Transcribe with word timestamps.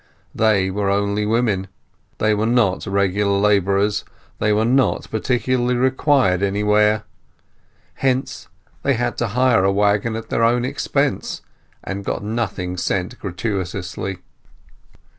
They 0.33 0.71
were 0.71 0.89
only 0.89 1.27
women; 1.27 1.67
they 2.17 2.33
were 2.33 2.47
not 2.47 2.87
regular 2.87 3.37
labourers; 3.37 4.03
they 4.39 4.51
were 4.51 4.65
not 4.65 5.07
particularly 5.11 5.75
required 5.75 6.41
anywhere; 6.41 7.03
hence 7.93 8.47
they 8.81 8.95
had 8.95 9.15
to 9.19 9.27
hire 9.37 9.63
a 9.63 9.71
waggon 9.71 10.15
at 10.15 10.29
their 10.31 10.43
own 10.43 10.65
expense, 10.65 11.43
and 11.83 12.03
got 12.03 12.23
nothing 12.23 12.77
sent 12.77 13.19
gratuitously. 13.19 14.17